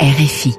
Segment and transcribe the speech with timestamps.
[0.00, 0.54] RFI.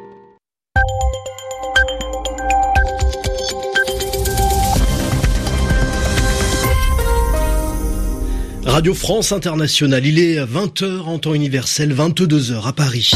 [8.65, 13.11] Radio France Internationale, il est 20h en temps universel, 22h à Paris.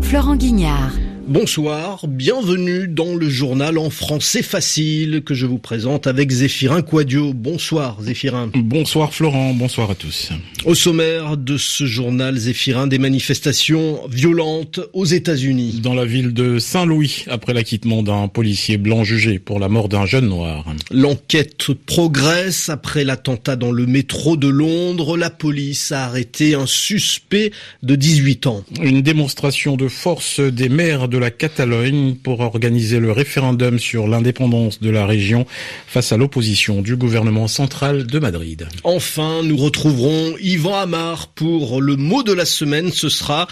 [0.00, 0.90] Florent Guignard.
[1.28, 7.32] Bonsoir, bienvenue dans le journal en français facile que je vous présente avec Zéphirin Quadio.
[7.32, 8.50] Bonsoir Zéphirin.
[8.54, 10.30] Bonsoir Florent, bonsoir à tous.
[10.64, 15.80] Au sommaire de ce journal Zéphirin, des manifestations violentes aux États-Unis.
[15.80, 20.06] Dans la ville de Saint-Louis, après l'acquittement d'un policier blanc jugé pour la mort d'un
[20.06, 20.64] jeune noir.
[20.90, 25.16] L'enquête progresse après l'attentat dans le métro de Londres.
[25.16, 27.52] La police a arrêté un suspect
[27.84, 28.64] de 18 ans.
[28.82, 34.80] Une démonstration de force des maires de la Catalogne pour organiser le référendum sur l'indépendance
[34.80, 35.46] de la région
[35.86, 38.66] face à l'opposition du gouvernement central de Madrid.
[38.82, 42.90] Enfin, nous retrouverons Yvan Amar pour le mot de la semaine.
[42.90, 43.46] Ce sera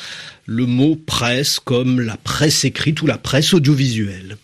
[0.47, 4.39] le mot presse comme la presse écrite ou la presse audiovisuelle.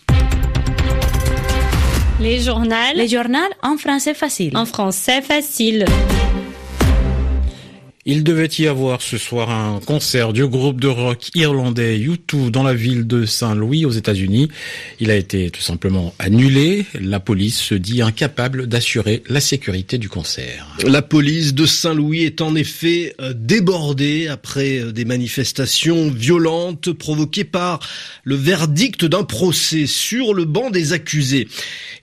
[2.21, 2.75] Les journaux.
[2.95, 4.57] Les journaux en français facile.
[4.57, 5.87] En français facile.
[8.09, 12.63] Il devait y avoir ce soir un concert du groupe de rock irlandais U2 dans
[12.63, 14.49] la ville de Saint-Louis aux États-Unis.
[15.01, 16.87] Il a été tout simplement annulé.
[16.95, 20.69] La police se dit incapable d'assurer la sécurité du concert.
[20.87, 27.43] La police de Saint-Louis est en effet euh, débordée après euh, des manifestations violentes provoquées
[27.43, 27.81] par
[28.23, 31.49] le verdict d'un procès sur le banc des accusés.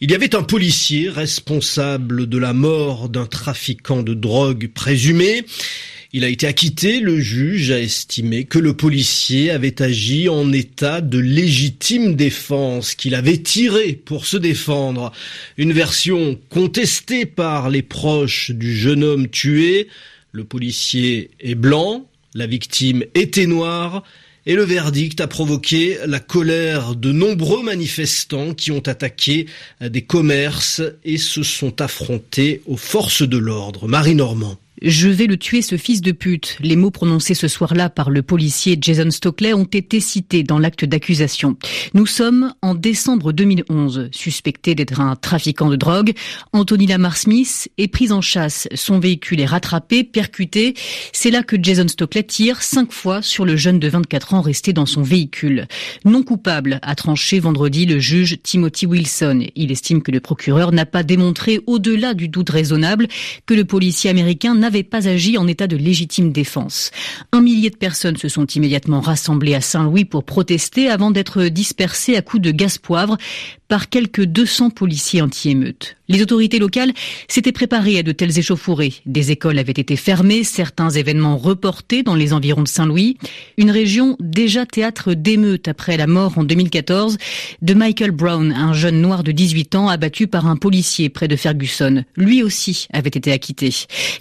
[0.02, 5.46] Il y avait un policier responsable de la mort d'un trafiquant de drogue présumé.
[6.16, 11.02] Il a été acquitté, le juge a estimé que le policier avait agi en état
[11.02, 15.12] de légitime défense, qu'il avait tiré pour se défendre.
[15.58, 19.88] Une version contestée par les proches du jeune homme tué.
[20.32, 24.04] Le policier est blanc, la victime était noire,
[24.46, 29.48] et le verdict a provoqué la colère de nombreux manifestants qui ont attaqué
[29.82, 33.88] des commerces et se sont affrontés aux forces de l'ordre.
[33.88, 34.60] Marie Normand.
[34.82, 36.58] Je vais le tuer, ce fils de pute.
[36.60, 40.84] Les mots prononcés ce soir-là par le policier Jason Stockley ont été cités dans l'acte
[40.84, 41.58] d'accusation.
[41.94, 44.10] Nous sommes en décembre 2011.
[44.12, 46.14] Suspecté d'être un trafiquant de drogue,
[46.54, 48.68] Anthony Lamar Smith est pris en chasse.
[48.74, 50.74] Son véhicule est rattrapé, percuté.
[51.14, 54.74] C'est là que Jason Stockley tire cinq fois sur le jeune de 24 ans resté
[54.74, 55.68] dans son véhicule.
[56.04, 59.46] Non coupable, a tranché vendredi le juge Timothy Wilson.
[59.56, 63.08] Il estime que le procureur n'a pas démontré, au-delà du doute raisonnable,
[63.46, 66.92] que le policier américain n'avait pas agi en état de légitime défense.
[67.32, 72.16] Un millier de personnes se sont immédiatement rassemblées à Saint-Louis pour protester avant d'être dispersées
[72.16, 73.18] à coups de gaz poivre
[73.74, 75.96] par quelques 200 policiers anti-émeutes.
[76.10, 76.94] Les autorités locales
[77.28, 78.94] s'étaient préparées à de telles échauffourées.
[79.08, 83.18] Des écoles avaient été fermées, certains événements reportés dans les environs de Saint-Louis.
[83.58, 87.18] Une région déjà théâtre d'émeutes après la mort en 2014
[87.64, 91.36] de Michael Brown, un jeune noir de 18 ans abattu par un policier près de
[91.36, 92.04] Ferguson.
[92.16, 93.72] Lui aussi avait été acquitté.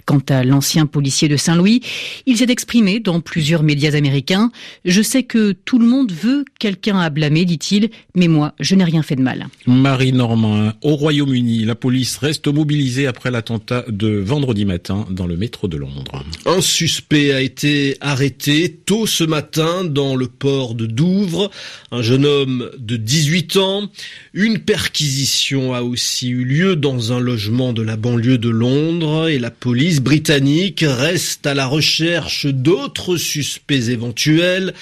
[0.05, 1.81] Quant à l'ancien policier de Saint-Louis,
[2.25, 4.51] il s'est exprimé dans plusieurs médias américains.
[4.83, 8.85] Je sais que tout le monde veut quelqu'un à blâmer, dit-il, mais moi, je n'ai
[8.85, 9.42] rien fait de mal.
[9.65, 15.37] Marie Normand, au Royaume-Uni, la police reste mobilisée après l'attentat de vendredi matin dans le
[15.37, 16.23] métro de Londres.
[16.45, 21.49] Un suspect a été arrêté tôt ce matin dans le port de Douvres,
[21.91, 23.89] un jeune homme de 18 ans.
[24.33, 29.39] Une perquisition a aussi eu lieu dans un logement de la banlieue de Londres et
[29.39, 34.73] la police britannique reste à la recherche d'autres suspects éventuels.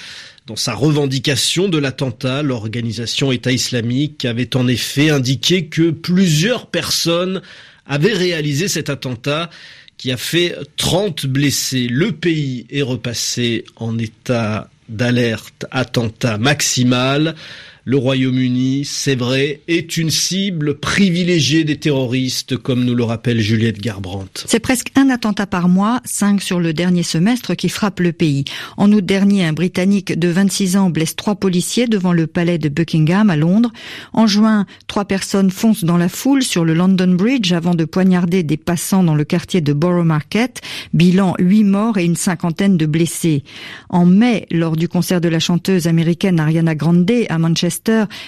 [0.46, 7.42] Dans sa revendication de l'attentat, l'organisation État islamique avait en effet indiqué que plusieurs personnes
[7.86, 9.50] avaient réalisé cet attentat
[9.98, 11.86] qui a fait 30 blessés.
[11.88, 17.36] Le pays est repassé en état d'alerte attentat maximal.
[17.84, 23.80] Le Royaume-Uni, c'est vrai, est une cible privilégiée des terroristes, comme nous le rappelle Juliette
[23.80, 24.44] Garbrandt.
[24.46, 28.44] C'est presque un attentat par mois, cinq sur le dernier semestre, qui frappe le pays.
[28.76, 32.68] En août dernier, un Britannique de 26 ans blesse trois policiers devant le palais de
[32.68, 33.72] Buckingham à Londres.
[34.12, 38.44] En juin, trois personnes foncent dans la foule sur le London Bridge avant de poignarder
[38.44, 40.60] des passants dans le quartier de Borough Market.
[40.94, 43.42] Bilan, huit morts et une cinquantaine de blessés.
[43.88, 47.71] En mai, lors du concert de la chanteuse américaine Ariana Grande à Manchester,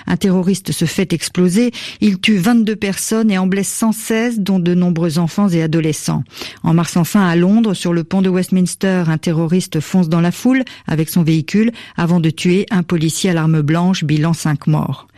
[0.07, 1.73] un terroriste se fait exploser.
[2.01, 6.25] Il tue 22 personnes et en blesse 116, dont de nombreux enfants et adolescents.
[6.63, 10.33] En mars enfin à Londres, sur le pont de Westminster, un terroriste fonce dans la
[10.33, 15.09] foule avec son véhicule avant de tuer un policier à l'arme blanche, bilan 5 morts.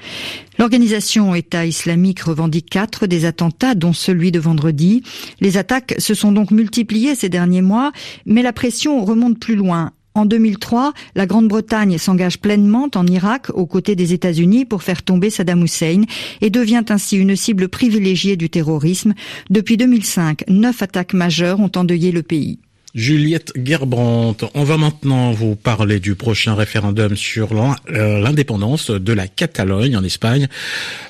[0.59, 5.03] L'organisation État islamique revendique quatre des attentats, dont celui de vendredi.
[5.41, 7.93] Les attaques se sont donc multipliées ces derniers mois,
[8.25, 9.93] mais la pression remonte plus loin.
[10.17, 15.29] En 2003, la Grande-Bretagne s'engage pleinement en Irak aux côtés des États-Unis pour faire tomber
[15.29, 16.05] Saddam Hussein
[16.41, 19.13] et devient ainsi une cible privilégiée du terrorisme.
[19.51, 22.61] Depuis 2005, neuf attaques majeures ont endeuillé le pays.
[22.97, 24.51] Juliette Gerbrandt.
[24.55, 27.51] On va maintenant vous parler du prochain référendum sur
[27.91, 30.49] euh, l'indépendance de la Catalogne en Espagne.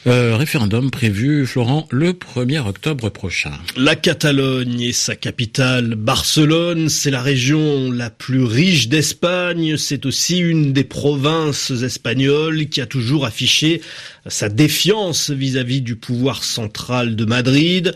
[0.09, 3.53] Euh, référendum prévu, Florent, le 1er octobre prochain.
[3.77, 9.77] La Catalogne et sa capitale, Barcelone, c'est la région la plus riche d'Espagne.
[9.77, 13.81] C'est aussi une des provinces espagnoles qui a toujours affiché
[14.27, 17.94] sa défiance vis à -vis du pouvoir central de Madrid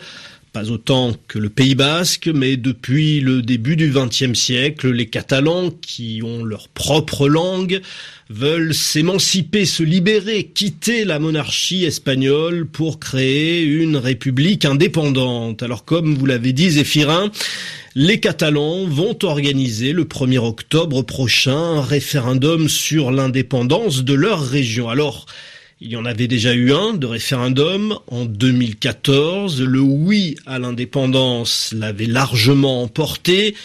[0.53, 5.69] pas autant que le Pays basque, mais depuis le début du XXe siècle, les Catalans,
[5.69, 7.81] qui ont leur propre langue,
[8.29, 15.63] veulent s'émanciper, se libérer, quitter la monarchie espagnole pour créer une république indépendante.
[15.63, 17.31] Alors comme vous l'avez dit, Zéphirin,
[17.95, 24.89] les Catalans vont organiser le 1er octobre prochain un référendum sur l'indépendance de leur région.
[24.89, 25.25] Alors,
[25.83, 29.63] il y en avait déjà eu un de référendum en 2014.
[29.63, 33.55] Le oui à l'indépendance l'avait largement emporté,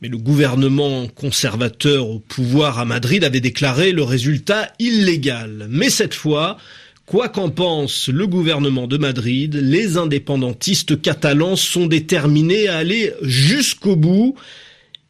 [0.00, 5.68] mais le gouvernement conservateur au pouvoir à Madrid avait déclaré le résultat illégal.
[5.70, 6.58] Mais cette fois,
[7.04, 13.96] Quoi qu'en pense le gouvernement de Madrid, les indépendantistes catalans sont déterminés à aller jusqu'au
[13.96, 14.36] bout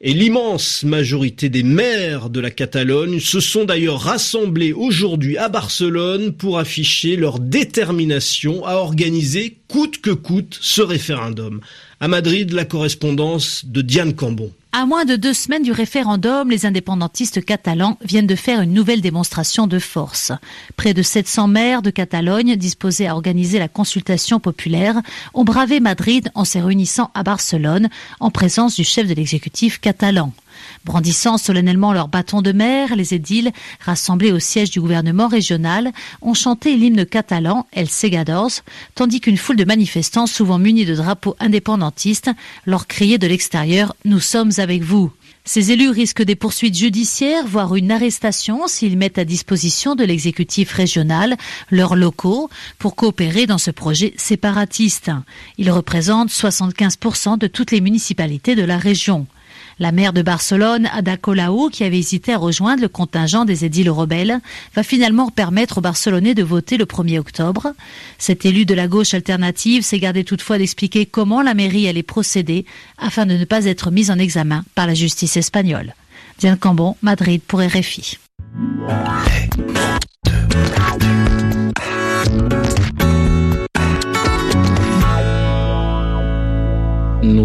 [0.04, 6.32] et l'immense majorité des maires de la Catalogne se sont d'ailleurs rassemblés aujourd'hui à Barcelone
[6.32, 11.62] pour afficher leur détermination à organiser coûte que coûte ce référendum.
[11.98, 14.52] À Madrid, la correspondance de Diane Cambon.
[14.72, 19.00] À moins de deux semaines du référendum, les indépendantistes catalans viennent de faire une nouvelle
[19.00, 20.30] démonstration de force.
[20.76, 25.00] Près de 700 maires de Catalogne, disposés à organiser la consultation populaire,
[25.32, 27.88] ont bravé Madrid en se réunissant à Barcelone
[28.20, 30.34] en présence du chef de l'exécutif catalan.
[30.84, 36.34] Brandissant solennellement leur bâton de mer, les édiles, rassemblés au siège du gouvernement régional, ont
[36.34, 38.62] chanté l'hymne catalan El Segadors,
[38.94, 42.30] tandis qu'une foule de manifestants, souvent munis de drapeaux indépendantistes,
[42.66, 45.12] leur criait de l'extérieur Nous sommes avec vous.
[45.44, 50.72] Ces élus risquent des poursuites judiciaires, voire une arrestation s'ils mettent à disposition de l'exécutif
[50.72, 51.36] régional
[51.70, 55.10] leurs locaux pour coopérer dans ce projet séparatiste.
[55.58, 59.26] Ils représentent 75% de toutes les municipalités de la région.
[59.78, 63.90] La maire de Barcelone, Ada Colau, qui avait hésité à rejoindre le contingent des édiles
[63.90, 64.38] rebelles,
[64.74, 67.72] va finalement permettre aux Barcelonais de voter le 1er octobre.
[68.18, 72.66] Cet élu de la gauche alternative s'est gardé toutefois d'expliquer comment la mairie allait procéder
[72.98, 75.94] afin de ne pas être mise en examen par la justice espagnole.
[76.38, 78.18] Diane Cambon, Madrid pour RFI.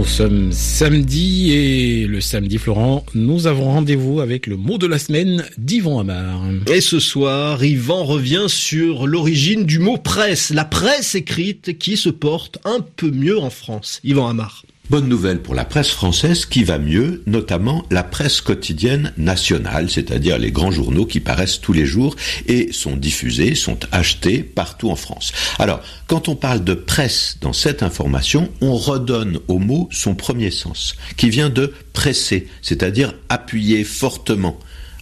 [0.07, 5.44] Sommes samedi et le samedi, Florent, nous avons rendez-vous avec le mot de la semaine
[5.57, 6.42] d'Yvan Amar.
[6.68, 12.09] Et ce soir, Yvan revient sur l'origine du mot presse, la presse écrite qui se
[12.09, 14.00] porte un peu mieux en France.
[14.04, 14.63] Yvan Amar.
[14.89, 20.38] Bonne nouvelle pour la presse française qui va mieux, notamment la presse quotidienne nationale, c'est-à-dire
[20.38, 22.16] les grands journaux qui paraissent tous les jours
[22.48, 25.34] et sont diffusés, sont achetés partout en France.
[25.60, 30.51] Alors, quand on parle de presse dans cette information, on redonne au mot son premier
[30.51, 34.57] sens, qui vient de presser, c'est-à-dire appuyer fortement.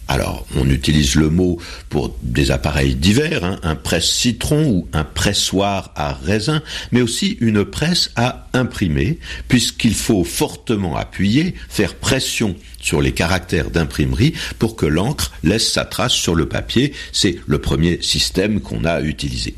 [0.08, 1.60] Alors, on utilise le mot
[1.90, 7.66] pour des appareils divers, hein, un presse-citron ou un pressoir à raisin, mais aussi une
[7.66, 14.86] presse à imprimer, puisqu'il faut fortement appuyer, faire pression sur les caractères d'imprimerie pour que
[14.86, 16.94] l'encre laisse sa trace sur le papier.
[17.12, 19.56] C'est le premier système qu'on a utilisé.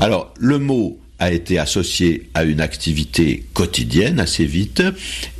[0.00, 4.82] Alors, le mot a été associé à une activité quotidienne assez vite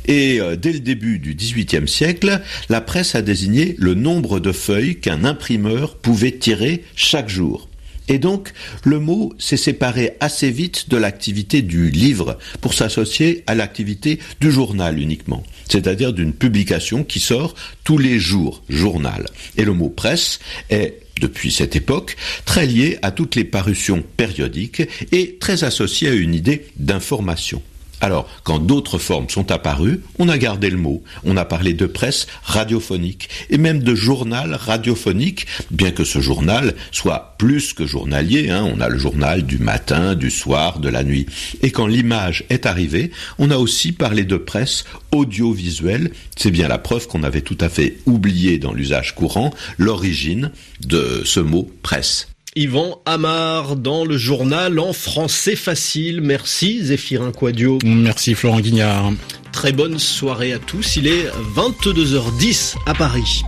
[0.07, 4.51] et euh, dès le début du XVIIIe siècle, la presse a désigné le nombre de
[4.51, 7.67] feuilles qu'un imprimeur pouvait tirer chaque jour.
[8.09, 8.53] Et donc,
[8.85, 14.49] le mot s'est séparé assez vite de l'activité du livre pour s'associer à l'activité du
[14.49, 17.53] journal uniquement, c'est-à-dire d'une publication qui sort
[17.83, 19.25] tous les jours, journal.
[19.57, 24.83] Et le mot presse est depuis cette époque, très lié à toutes les parutions périodiques
[25.11, 27.61] et très associé à une idée d'information.
[27.99, 31.03] Alors, quand d'autres formes sont apparues, on a gardé le mot.
[31.23, 36.75] On a parlé de presse radiophonique et même de journal radiophonique, bien que ce journal
[36.91, 38.49] soit plus que journalier.
[38.49, 38.69] Hein.
[38.71, 41.25] On a le journal du matin, du soir, de la nuit.
[41.61, 46.11] Et quand l'image est arrivée, on a aussi parlé de presse audiovisuelle.
[46.35, 50.51] C'est bien la preuve qu'on avait tout à fait oublié dans l'usage courant l'origine
[50.81, 52.27] de ce mot presse.
[52.57, 56.21] Yvan Amar dans le journal en français facile.
[56.21, 57.77] Merci Zéphirin Quadio.
[57.85, 59.11] Merci Florent Guignard.
[59.51, 60.95] Très bonne soirée à tous.
[60.95, 63.43] Il est 22h10 à Paris.